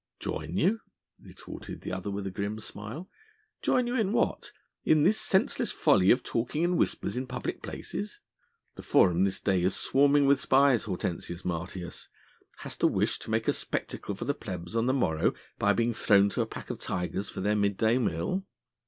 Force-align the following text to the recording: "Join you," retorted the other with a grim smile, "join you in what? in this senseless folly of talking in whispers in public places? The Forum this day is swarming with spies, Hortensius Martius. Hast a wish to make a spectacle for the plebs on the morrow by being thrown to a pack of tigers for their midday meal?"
"Join 0.19 0.57
you," 0.57 0.79
retorted 1.19 1.81
the 1.81 1.91
other 1.91 2.09
with 2.09 2.25
a 2.25 2.31
grim 2.31 2.57
smile, 2.59 3.07
"join 3.61 3.85
you 3.85 3.95
in 3.95 4.13
what? 4.13 4.51
in 4.83 5.03
this 5.03 5.21
senseless 5.21 5.71
folly 5.71 6.09
of 6.09 6.23
talking 6.23 6.63
in 6.63 6.75
whispers 6.75 7.15
in 7.15 7.27
public 7.27 7.61
places? 7.61 8.19
The 8.73 8.81
Forum 8.81 9.25
this 9.25 9.39
day 9.39 9.61
is 9.61 9.75
swarming 9.75 10.25
with 10.25 10.39
spies, 10.39 10.85
Hortensius 10.85 11.45
Martius. 11.45 12.09
Hast 12.65 12.81
a 12.81 12.87
wish 12.87 13.19
to 13.19 13.29
make 13.29 13.47
a 13.47 13.53
spectacle 13.53 14.15
for 14.15 14.25
the 14.25 14.33
plebs 14.33 14.75
on 14.75 14.87
the 14.87 14.93
morrow 14.93 15.35
by 15.59 15.71
being 15.71 15.93
thrown 15.93 16.29
to 16.29 16.41
a 16.41 16.47
pack 16.47 16.71
of 16.71 16.79
tigers 16.79 17.29
for 17.29 17.41
their 17.41 17.55
midday 17.55 17.99
meal?" 17.99 18.43